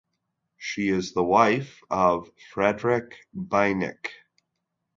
[0.57, 4.09] She is the wife of Frederick Beinecke.